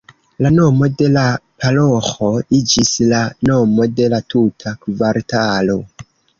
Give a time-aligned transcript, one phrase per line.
[0.43, 1.25] La nomo de la
[1.65, 3.21] paroĥo iĝis la
[3.53, 5.81] nomo de la tuta kvartalo.